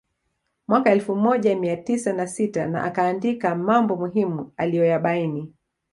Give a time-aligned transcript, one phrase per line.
[0.67, 5.53] Mwaka elfu moja mia tisa na sita na akaandika mambo muhimu aliyoyabaini